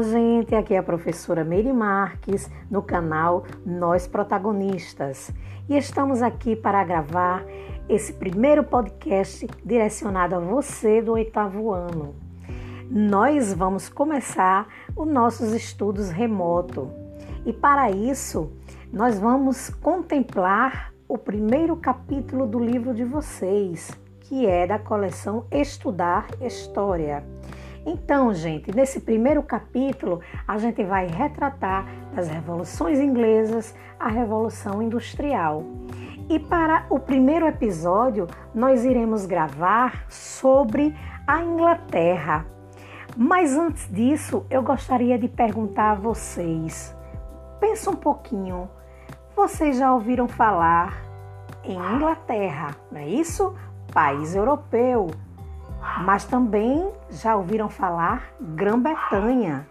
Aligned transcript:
Olá, 0.00 0.08
gente. 0.08 0.54
Aqui 0.54 0.72
é 0.72 0.78
a 0.78 0.82
professora 0.82 1.44
Meire 1.44 1.74
Marques 1.74 2.50
no 2.70 2.80
canal 2.80 3.44
Nós 3.66 4.06
Protagonistas. 4.06 5.30
E 5.68 5.76
estamos 5.76 6.22
aqui 6.22 6.56
para 6.56 6.82
gravar 6.84 7.44
esse 7.86 8.14
primeiro 8.14 8.64
podcast 8.64 9.46
direcionado 9.62 10.36
a 10.36 10.38
você 10.38 11.02
do 11.02 11.12
oitavo 11.12 11.70
ano. 11.70 12.14
Nós 12.90 13.52
vamos 13.52 13.90
começar 13.90 14.68
os 14.96 15.06
nossos 15.06 15.52
estudos 15.52 16.08
remoto. 16.08 16.90
E 17.44 17.52
para 17.52 17.90
isso, 17.90 18.50
nós 18.90 19.18
vamos 19.18 19.68
contemplar 19.68 20.94
o 21.06 21.18
primeiro 21.18 21.76
capítulo 21.76 22.46
do 22.46 22.58
livro 22.58 22.94
de 22.94 23.04
vocês, 23.04 23.90
que 24.20 24.46
é 24.46 24.66
da 24.66 24.78
coleção 24.78 25.44
Estudar 25.50 26.26
História. 26.40 27.22
Então, 27.84 28.32
gente, 28.34 28.74
nesse 28.74 29.00
primeiro 29.00 29.42
capítulo, 29.42 30.20
a 30.46 30.58
gente 30.58 30.84
vai 30.84 31.06
retratar 31.06 31.86
das 32.14 32.28
revoluções 32.28 32.98
inglesas 33.00 33.74
à 33.98 34.08
Revolução 34.08 34.82
Industrial. 34.82 35.64
E 36.28 36.38
para 36.38 36.86
o 36.90 36.98
primeiro 36.98 37.46
episódio, 37.46 38.26
nós 38.54 38.84
iremos 38.84 39.26
gravar 39.26 40.04
sobre 40.08 40.94
a 41.26 41.42
Inglaterra. 41.42 42.46
Mas 43.16 43.56
antes 43.56 43.88
disso, 43.92 44.46
eu 44.50 44.62
gostaria 44.62 45.18
de 45.18 45.26
perguntar 45.26 45.92
a 45.92 45.94
vocês: 45.94 46.94
pensa 47.58 47.90
um 47.90 47.96
pouquinho, 47.96 48.68
vocês 49.34 49.78
já 49.78 49.92
ouviram 49.92 50.28
falar 50.28 51.02
em 51.64 51.76
Inglaterra, 51.76 52.76
não 52.92 53.00
é 53.00 53.08
isso? 53.08 53.54
País 53.92 54.36
europeu, 54.36 55.10
mas 56.00 56.24
também 56.24 56.90
já 57.10 57.36
ouviram 57.36 57.68
falar 57.68 58.32
Grã-Bretanha 58.40 59.66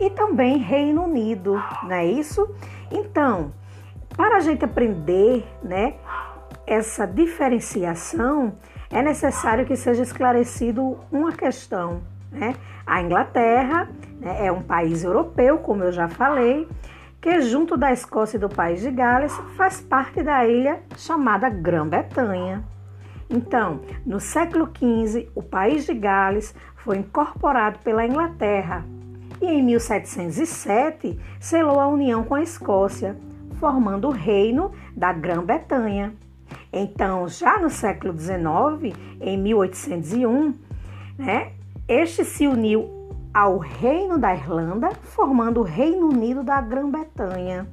e 0.00 0.10
também 0.10 0.58
Reino 0.58 1.04
Unido, 1.04 1.62
não 1.82 1.92
é 1.92 2.06
isso? 2.06 2.48
Então, 2.90 3.52
para 4.16 4.36
a 4.36 4.40
gente 4.40 4.64
aprender, 4.64 5.46
né, 5.62 5.94
essa 6.66 7.06
diferenciação, 7.06 8.54
é 8.90 9.02
necessário 9.02 9.64
que 9.64 9.76
seja 9.76 10.02
esclarecido 10.02 10.98
uma 11.10 11.32
questão, 11.32 12.02
né? 12.30 12.54
A 12.86 13.00
Inglaterra 13.00 13.88
né, 14.20 14.46
é 14.46 14.52
um 14.52 14.62
país 14.62 15.02
europeu, 15.02 15.58
como 15.58 15.82
eu 15.82 15.92
já 15.92 16.08
falei, 16.08 16.68
que 17.20 17.40
junto 17.40 17.76
da 17.76 17.92
Escócia 17.92 18.36
e 18.36 18.40
do 18.40 18.48
país 18.48 18.80
de 18.80 18.90
Gales 18.90 19.32
faz 19.56 19.80
parte 19.80 20.22
da 20.22 20.46
ilha 20.46 20.80
chamada 20.96 21.48
Grã-Bretanha. 21.48 22.64
Então, 23.32 23.80
no 24.04 24.20
século 24.20 24.68
XV, 24.76 25.30
o 25.34 25.42
país 25.42 25.86
de 25.86 25.94
Gales 25.94 26.54
foi 26.76 26.98
incorporado 26.98 27.78
pela 27.78 28.06
Inglaterra 28.06 28.84
e 29.40 29.46
em 29.46 29.62
1707 29.62 31.18
selou 31.40 31.80
a 31.80 31.88
união 31.88 32.24
com 32.24 32.34
a 32.34 32.42
Escócia, 32.42 33.16
formando 33.58 34.08
o 34.08 34.12
reino 34.12 34.70
da 34.94 35.14
Grã-Bretanha. 35.14 36.14
Então, 36.70 37.26
já 37.26 37.58
no 37.58 37.70
século 37.70 38.16
XIX, 38.16 38.94
em 39.18 39.38
1801, 39.38 40.54
né, 41.18 41.52
este 41.88 42.24
se 42.24 42.46
uniu 42.46 43.02
ao 43.32 43.56
Reino 43.56 44.18
da 44.18 44.34
Irlanda, 44.34 44.90
formando 45.02 45.60
o 45.60 45.64
Reino 45.64 46.08
Unido 46.08 46.42
da 46.42 46.60
Grã-Bretanha. 46.60 47.66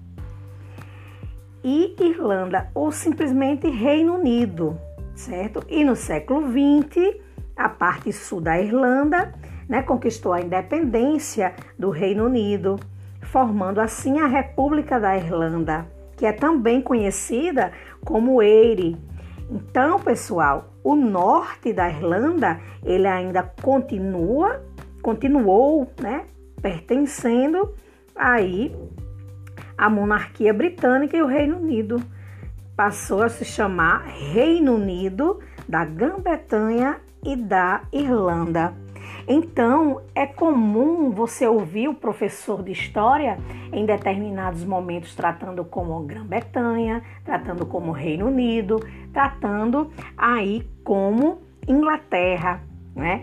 E 1.61 1.95
Irlanda, 1.99 2.71
ou 2.73 2.91
simplesmente 2.91 3.67
Reino 3.67 4.15
Unido, 4.15 4.79
certo? 5.19 5.63
E 5.67 5.83
no 5.83 5.95
século 5.95 6.47
XX, 6.47 7.17
a 7.55 7.67
parte 7.67 8.11
sul 8.11 8.39
da 8.39 8.59
Irlanda 8.59 9.33
né, 9.67 9.83
conquistou 9.83 10.33
a 10.33 10.41
independência 10.41 11.53
do 11.77 11.89
Reino 11.89 12.25
Unido, 12.25 12.79
formando 13.21 13.79
assim 13.79 14.19
a 14.19 14.27
República 14.27 14.99
da 14.99 15.15
Irlanda, 15.17 15.85
que 16.15 16.25
é 16.25 16.31
também 16.31 16.81
conhecida 16.81 17.71
como 18.03 18.41
Eire. 18.41 18.97
Então, 19.51 19.99
pessoal, 19.99 20.73
o 20.83 20.95
norte 20.95 21.73
da 21.73 21.89
Irlanda 21.89 22.59
ele 22.83 23.07
ainda 23.07 23.43
continua, 23.61 24.63
continuou, 25.01 25.91
né, 26.01 26.25
pertencendo 26.61 27.73
aí 28.15 28.73
à 29.77 29.89
monarquia 29.89 30.53
britânica 30.53 31.17
e 31.17 31.21
o 31.21 31.27
Reino 31.27 31.57
Unido 31.57 32.01
passou 32.79 33.23
a 33.23 33.27
se 33.27 33.43
chamar 33.43 34.05
Reino 34.05 34.75
Unido 34.75 35.41
da 35.67 35.83
Grã-Bretanha 35.83 37.01
e 37.21 37.35
da 37.35 37.81
Irlanda. 37.91 38.73
Então, 39.27 40.01
é 40.15 40.25
comum 40.25 41.11
você 41.11 41.45
ouvir 41.45 41.89
o 41.89 41.93
professor 41.93 42.63
de 42.63 42.71
história 42.71 43.37
em 43.73 43.85
determinados 43.85 44.63
momentos 44.63 45.13
tratando 45.13 45.65
como 45.65 45.99
Grã-Bretanha, 46.03 47.03
tratando 47.25 47.65
como 47.65 47.91
Reino 47.91 48.27
Unido, 48.27 48.79
tratando 49.11 49.91
aí 50.15 50.65
como 50.81 51.41
Inglaterra, 51.67 52.63
né? 52.95 53.21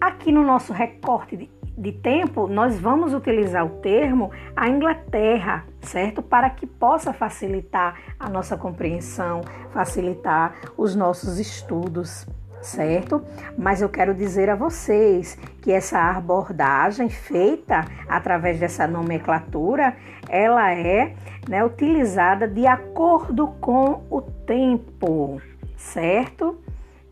Aqui 0.00 0.32
no 0.32 0.42
nosso 0.42 0.72
recorte 0.72 1.36
de 1.36 1.50
de 1.76 1.92
tempo, 1.92 2.46
nós 2.46 2.78
vamos 2.78 3.12
utilizar 3.12 3.64
o 3.66 3.80
termo 3.80 4.30
a 4.54 4.68
Inglaterra, 4.68 5.64
certo? 5.80 6.22
Para 6.22 6.48
que 6.50 6.66
possa 6.66 7.12
facilitar 7.12 7.98
a 8.18 8.28
nossa 8.28 8.56
compreensão, 8.56 9.42
facilitar 9.72 10.54
os 10.76 10.94
nossos 10.94 11.38
estudos, 11.38 12.26
certo? 12.60 13.22
Mas 13.58 13.82
eu 13.82 13.88
quero 13.88 14.14
dizer 14.14 14.48
a 14.48 14.54
vocês 14.54 15.36
que 15.60 15.72
essa 15.72 15.98
abordagem 15.98 17.08
feita 17.08 17.84
através 18.08 18.58
dessa 18.58 18.86
nomenclatura, 18.86 19.96
ela 20.28 20.72
é 20.72 21.14
né, 21.48 21.64
utilizada 21.64 22.48
de 22.48 22.66
acordo 22.66 23.48
com 23.60 24.02
o 24.08 24.22
tempo, 24.22 25.40
certo? 25.76 26.58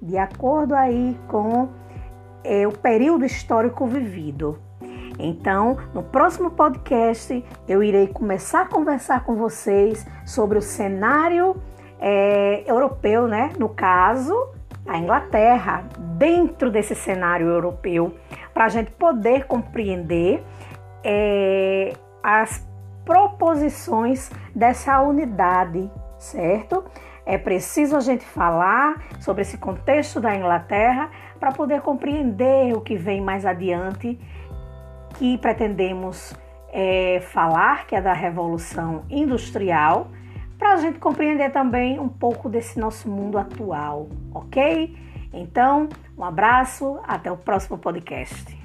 De 0.00 0.16
acordo 0.18 0.74
aí 0.74 1.16
com 1.28 1.68
é, 2.44 2.66
o 2.66 2.72
período 2.72 3.24
histórico 3.24 3.86
vivido. 3.86 4.58
Então, 5.18 5.76
no 5.94 6.02
próximo 6.02 6.50
podcast, 6.50 7.44
eu 7.68 7.82
irei 7.82 8.06
começar 8.08 8.62
a 8.62 8.66
conversar 8.66 9.24
com 9.24 9.36
vocês 9.36 10.06
sobre 10.24 10.58
o 10.58 10.62
cenário 10.62 11.56
é, 12.00 12.64
europeu, 12.66 13.28
né? 13.28 13.52
No 13.58 13.68
caso, 13.68 14.34
a 14.86 14.98
Inglaterra, 14.98 15.84
dentro 16.16 16.70
desse 16.70 16.94
cenário 16.94 17.46
europeu, 17.46 18.14
para 18.52 18.64
a 18.64 18.68
gente 18.68 18.90
poder 18.92 19.46
compreender 19.46 20.42
é, 21.04 21.92
as 22.22 22.66
proposições 23.04 24.30
dessa 24.54 25.00
unidade, 25.00 25.90
certo? 26.18 26.84
É 27.24 27.38
preciso 27.38 27.96
a 27.96 28.00
gente 28.00 28.24
falar 28.24 29.02
sobre 29.20 29.42
esse 29.42 29.56
contexto 29.56 30.20
da 30.20 30.34
Inglaterra 30.34 31.10
para 31.38 31.52
poder 31.52 31.80
compreender 31.80 32.74
o 32.76 32.80
que 32.80 32.96
vem 32.96 33.20
mais 33.20 33.46
adiante, 33.46 34.18
que 35.18 35.38
pretendemos 35.38 36.34
é, 36.72 37.20
falar, 37.20 37.86
que 37.86 37.94
é 37.94 38.00
da 38.00 38.12
Revolução 38.12 39.04
Industrial, 39.08 40.08
para 40.58 40.74
a 40.74 40.76
gente 40.76 40.98
compreender 40.98 41.50
também 41.50 41.98
um 41.98 42.08
pouco 42.08 42.48
desse 42.48 42.78
nosso 42.78 43.08
mundo 43.08 43.38
atual, 43.38 44.08
ok? 44.32 44.96
Então, 45.32 45.88
um 46.16 46.24
abraço, 46.24 47.00
até 47.06 47.30
o 47.30 47.36
próximo 47.36 47.78
podcast. 47.78 48.61